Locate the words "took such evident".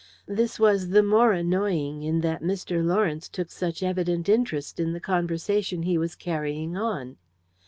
3.29-4.27